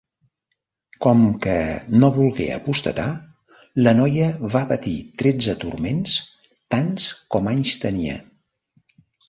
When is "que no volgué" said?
1.43-2.47